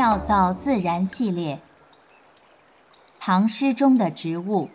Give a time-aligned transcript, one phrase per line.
[0.00, 1.60] 妙造自然系列，
[3.18, 4.70] 唐诗中的植物。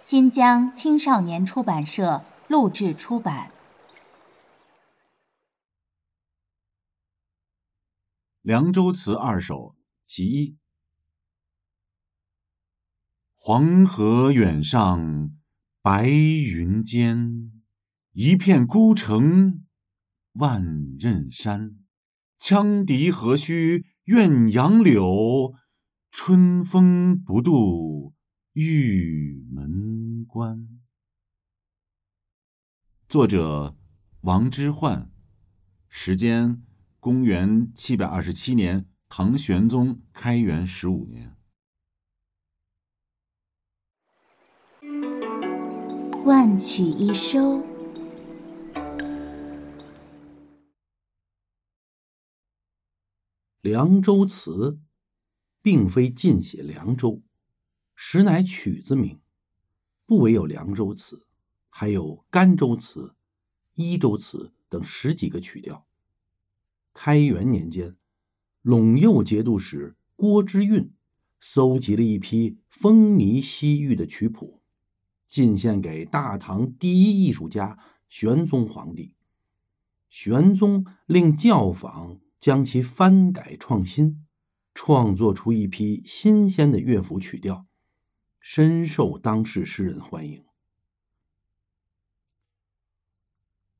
[0.00, 3.48] 新疆青少年出版社录制出版。
[8.40, 9.54] 《凉州词二首·
[10.06, 10.52] 其一》：
[13.34, 15.36] 黄河远上
[15.82, 17.52] 白云间，
[18.12, 19.66] 一片孤城
[20.32, 20.62] 万
[20.98, 21.85] 仞山。
[22.38, 25.54] 羌笛何须怨杨柳，
[26.10, 28.14] 春风不度
[28.52, 30.68] 玉门关。
[33.08, 33.76] 作者
[34.22, 35.08] 王之涣，
[35.88, 36.62] 时间。
[36.98, 41.36] 公元七百二十七年，唐玄宗开元十五年。
[46.24, 47.58] 万曲一收，
[53.66, 54.52] 《凉州词》
[55.60, 57.20] 并非尽写凉州，
[57.96, 59.18] 实乃曲子名。
[60.06, 61.26] 不唯有凉州词，
[61.68, 63.16] 还有甘州词、
[63.74, 65.84] 伊州词等十几个曲调。
[66.94, 67.96] 开元年间，
[68.62, 70.92] 陇右节度使郭之运
[71.40, 74.60] 搜集了一批风靡西域的曲谱，
[75.26, 77.76] 进献给大唐第一艺术家
[78.08, 79.16] 玄宗皇帝。
[80.08, 84.24] 玄宗令教坊将其翻改创新，
[84.72, 87.66] 创作出一批新鲜的乐府曲调，
[88.38, 90.44] 深受当世诗人欢迎。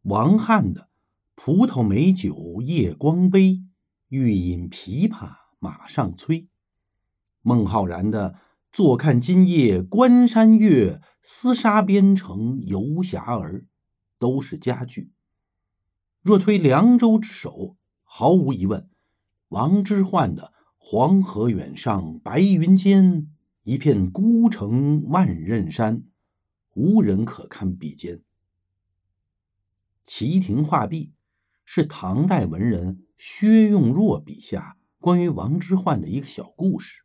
[0.03, 0.89] 王翰的。
[1.37, 3.63] 葡萄美酒夜光杯，
[4.09, 6.49] 欲饮琵琶马上催。
[7.43, 8.41] 孟浩然的
[8.73, 13.69] “坐看今夜关山月，厮杀边城游侠儿”，
[14.19, 15.13] 都是佳句。
[16.23, 17.77] 若推凉州之首，
[18.07, 18.89] 毫无疑问，
[19.49, 23.31] 王之涣的“黄河远上白云间，
[23.65, 26.05] 一片孤城万仞山”，
[26.73, 28.23] 无人可堪比肩。
[30.03, 31.13] 齐亭画壁。
[31.69, 37.03] 是唐代文人薛用若笔下关于王之涣的一个小故事。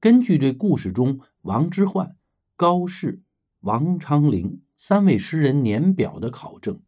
[0.00, 2.16] 根据对故事中王之涣、
[2.56, 3.22] 高适、
[3.60, 6.82] 王昌龄三位诗人年表的考证，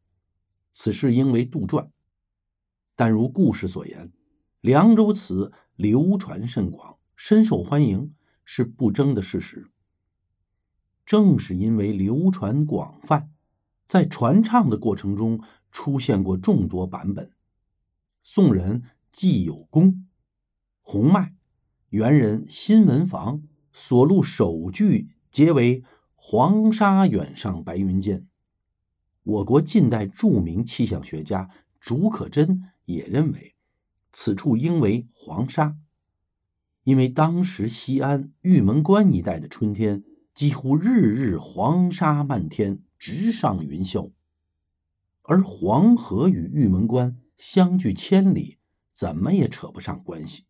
[0.72, 1.90] 此事应为杜撰。
[2.98, 4.12] 但如故事所言，
[4.60, 8.12] 凉州词流传甚广，深受欢迎，
[8.44, 9.70] 是不争的事实。
[11.06, 13.30] 正是因为流传广泛，
[13.86, 15.40] 在传唱的过程中。
[15.70, 17.30] 出现过众多版本。
[18.22, 20.06] 宋人季有功、
[20.80, 21.34] 洪迈、
[21.90, 25.84] 元人辛文房所录首句皆为
[26.16, 28.26] “黄沙远上白云间”。
[29.22, 33.54] 我国近代著名气象学家竺可桢也认为，
[34.12, 35.76] 此处应为黄沙，
[36.84, 40.02] 因为当时西安玉门关一带的春天
[40.34, 44.10] 几乎日日黄沙漫天，直上云霄。
[45.22, 48.56] 而黄河与玉门关相距千里，
[48.94, 50.46] 怎么也扯不上关系。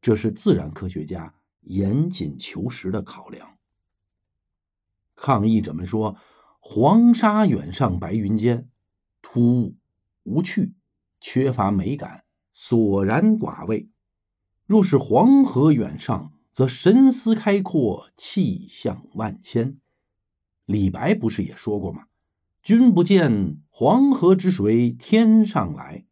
[0.00, 3.58] 这是自然科学家严谨求实的考量。
[5.16, 6.16] 抗议者们说
[6.60, 8.70] ：“黄沙远上白云间，
[9.20, 9.76] 突兀
[10.22, 10.74] 无趣，
[11.20, 13.88] 缺乏美感，索然寡味。
[14.66, 19.78] 若是黄河远上，则神思开阔，气象万千。”
[20.66, 22.06] 李白不是也说过吗？
[22.62, 26.04] 君不见黄河之水天上来。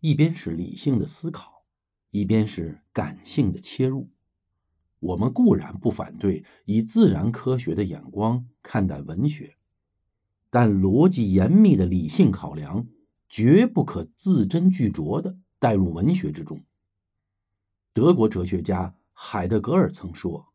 [0.00, 1.64] 一边是理性的思考，
[2.10, 4.10] 一边是感性的切入。
[5.00, 9.56] 我们固然不反对以自然科学的眼光看待文学，
[10.50, 12.86] 但逻辑严密的理性考量
[13.32, 16.62] 绝不可字斟句酌的带入文学之中。
[17.94, 20.52] 德国哲学家海德格尔曾说：“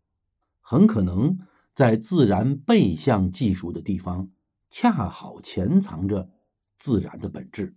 [0.62, 1.40] 很可能。”
[1.74, 4.32] 在自然背向技术的地方，
[4.72, 6.28] 恰好潜藏着
[6.76, 7.76] 自然的本质。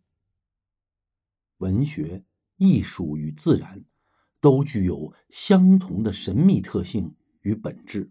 [1.58, 2.25] 文学、
[2.56, 3.85] 艺术与自然
[4.41, 8.11] 都具有相同的神秘特性与本质，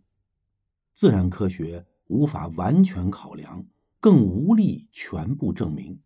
[0.93, 3.65] 自然科学无法完全考量，
[3.99, 5.99] 更无力全部证明。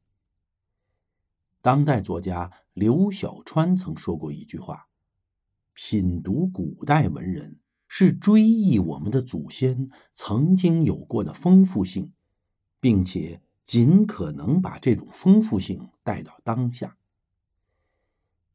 [1.63, 4.89] 当代作家刘小川曾说过一句话
[5.73, 7.57] ：“品读古代文人。”
[7.95, 12.11] 是追忆我们的祖先曾经有过的丰富性，
[12.79, 16.97] 并且尽可能把这种丰富性带到当下。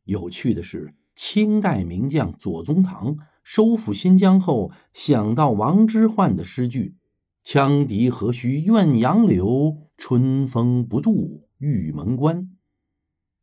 [0.02, 6.96] 有趣的是，清代名将左宗棠收复新疆后，想到王之涣的诗句
[7.46, 12.50] ：“羌笛何须怨杨柳，春风不度玉门关。”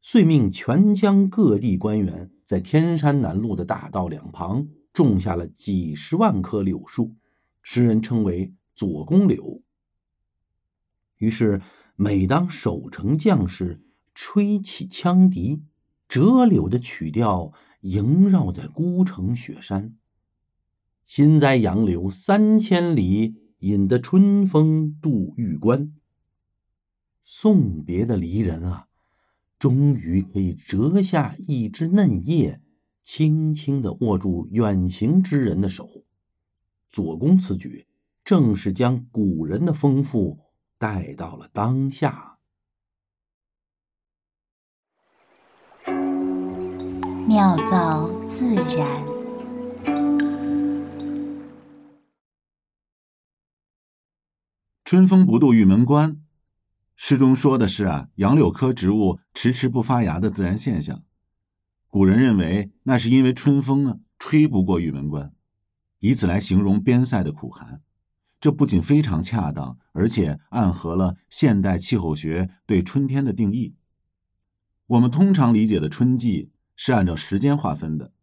[0.08, 7.16] 遂命全疆各地官员在天山南路的大道两旁种下了几十万棵柳树，
[7.64, 9.64] 时人称为“左公柳”。
[11.18, 11.60] 于是，
[11.96, 15.64] 每当守城将士吹起羌笛，
[16.08, 19.96] 折柳的曲调萦绕在孤城雪山。
[21.04, 25.92] 新栽杨柳三千里，引得春风度玉关。
[27.24, 28.88] 送别的离人啊！
[29.58, 32.62] 终于可以折下一枝嫩叶，
[33.02, 36.04] 轻轻地握住远行之人的手。
[36.90, 37.88] 左公此举，
[38.24, 40.40] 正是将古人的丰富
[40.78, 42.38] 带到了当下。
[47.28, 49.06] 妙造自然，
[54.84, 56.25] 春风不度玉门关。
[56.96, 61.04] 诗中说的是啊，杨柳科植物迟迟不发芽的自然现象。
[61.88, 65.34] 古人认为那是因为春风啊吹不过玉门关，
[66.00, 67.82] 以此来形容边塞的苦寒。
[68.40, 73.76] 这不仅非常恰当，而且暗合了现代气候学对春天的定义。
[74.88, 78.14] 我们通常理解的春季是按照时间划分的，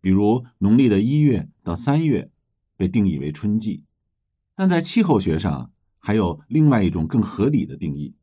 [0.00, 2.30] 比如农历的一月到三月
[2.76, 3.84] 被定义为春季，
[4.54, 5.72] 但在气候学上。
[6.06, 8.14] 还有另外一种更合理的定义。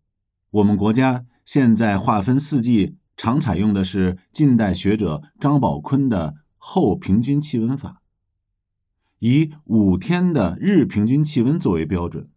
[0.51, 8.03] 我们国家现在划分四季，常采用的是近代学者张宝坤的后平均气温法，
[9.17, 12.29] 以五天的日平均气温作为标准。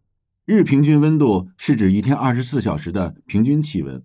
[0.46, 4.02] 日平均温度是指一天二十四小时的平均气温。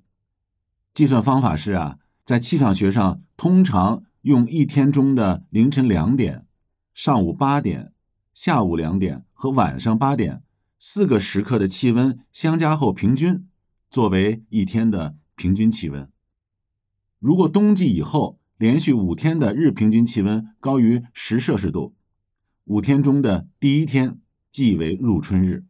[0.94, 6.46] 计算方法是啊，在气象学上通常用一天中的凌晨两点、
[6.94, 7.94] 上午八点、
[8.34, 10.44] 下午两点和晚上八点。
[10.82, 13.46] 四个时刻的气温相加后平均，
[13.92, 16.10] 作为一天的平均气温。
[17.20, 21.96] 如果冬季以后连续五天的日平均气温高于十摄氏度，
[22.64, 25.66] 五天中的第一天即为入春日；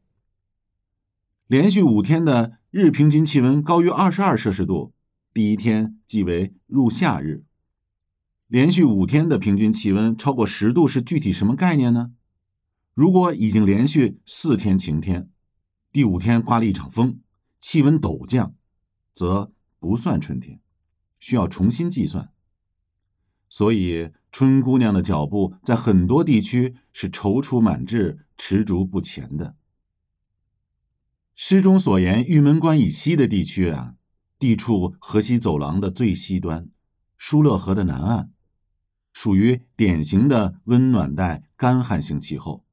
[1.47, 4.93] 连续五天的日平均气温高于二十二摄氏度，
[5.33, 7.41] 第一天即为入夏日；
[8.45, 12.11] 连续五天的平均气温超过十度是具体什么概念呢？
[12.93, 15.29] 如果已经连续四天晴天，
[15.91, 17.21] 第五天刮了一场风，
[17.59, 18.55] 气温陡降，
[19.13, 20.59] 则不算春天，
[21.19, 22.31] 需要重新计算。
[23.47, 29.55] 所以，春姑娘的脚步在很多地区是踌躇满志、迟逐不前的。
[31.33, 33.95] 诗中所言，玉门关以西的地区啊，
[34.37, 36.69] 地处河西走廊的最西端，
[37.17, 38.31] 疏勒河的南岸，
[39.13, 42.65] 属于典型的温暖带干旱性气候。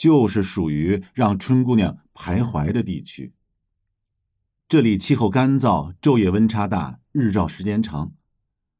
[0.00, 3.34] 就是属于让春姑娘徘徊的地区。
[4.66, 8.14] 这里气候干燥，昼夜温差大，日照时间长，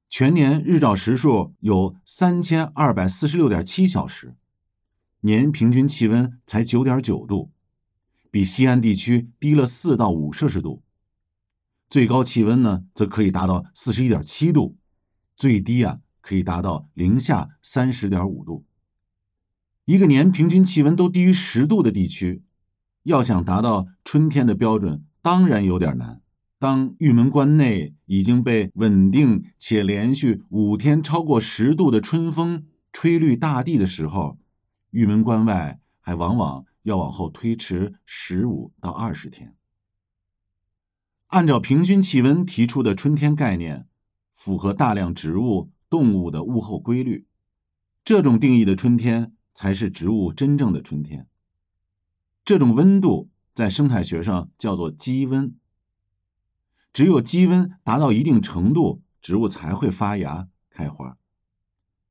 [0.08, 4.34] 全年日照时数有三千二百四十六点七小时，
[5.20, 7.52] 年平均气温才九点九度，
[8.30, 10.82] 比西安地区低了四到五摄氏度。
[11.90, 14.78] 最高气温呢，则可以达到四十一点七度，
[15.36, 18.64] 最低啊，可以达到零下三十点五度。
[19.84, 22.42] 一个年平均气温都低于十度的地区，
[23.02, 26.20] 要想达到春天的标准，当然有点难。
[26.58, 34.38] 当玉门关内已经被稳定且连续五天超过十度的春风吹绿大地的时候，
[34.90, 39.56] 玉门关外还往往要往后推迟十五到二十天。
[41.28, 43.86] 按照平均气温提出的春天概念，
[44.32, 47.26] 符合大量植物、动物的物候规律。
[48.04, 49.32] 这种定义的春天。
[49.52, 51.26] 才是植物真正的春天。
[52.44, 55.54] 这种温度在生态学上叫做积温。
[56.92, 61.16] 只有积温达到一定程度，植物才会发芽开花。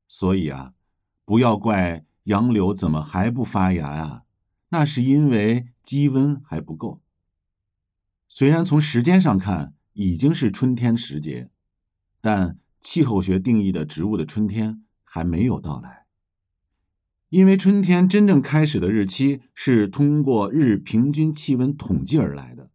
[0.08, 0.72] 所以啊，
[1.24, 4.22] 不要怪杨柳怎么还不发芽啊？
[4.70, 7.02] 那是因为积温还不够。
[8.28, 11.50] 虽然从时间上看已经是春天时节，
[12.20, 15.99] 但气候学定义的植物的春天还没有到来。
[17.30, 22.70] 因为春天真正开始的日期是通过日平均气温统计而来的，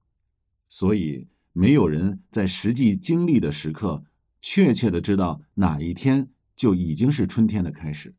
[0.69, 4.05] 所以没有人在实际经历的时刻
[4.41, 8.15] 确切的知道哪一天就已经是春天的开始。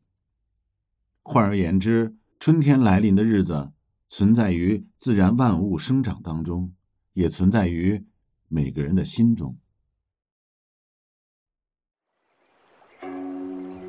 [1.23, 3.71] 换而言之，春天来临的日子
[4.07, 6.71] 存在于自然万物生长当中，
[7.13, 8.05] 也存在于
[8.47, 9.57] 每个人的心中。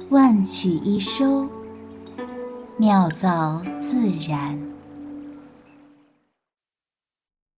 [0.09, 1.58] 万曲一收。
[2.79, 4.68] 妙造自然。